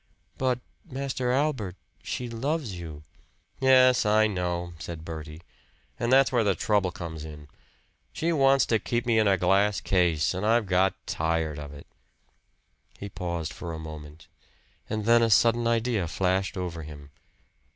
"But, 0.39 0.61
Master 0.83 1.29
Albert, 1.31 1.75
she 2.01 2.27
loves 2.27 2.73
you." 2.79 3.03
"Yes, 3.59 4.03
I 4.03 4.25
know," 4.25 4.73
said 4.79 5.05
Bertie, 5.05 5.41
"and 5.99 6.11
that's 6.11 6.31
where 6.31 6.43
the 6.43 6.55
trouble 6.55 6.89
comes 6.89 7.23
in. 7.23 7.47
She 8.11 8.31
wants 8.33 8.65
to 8.65 8.79
keep 8.79 9.05
me 9.05 9.19
in 9.19 9.27
a 9.27 9.37
glass 9.37 9.79
case, 9.79 10.33
and 10.33 10.43
I've 10.43 10.65
got 10.65 10.95
tired 11.05 11.59
of 11.59 11.71
it." 11.71 11.85
He 12.99 13.09
paused 13.09 13.53
for 13.53 13.73
a 13.73 13.77
moment; 13.77 14.27
and 14.89 15.05
then 15.05 15.21
a 15.21 15.29
sudden 15.29 15.67
idea 15.67 16.07
flashed 16.07 16.57
over 16.57 16.81
him. 16.81 17.11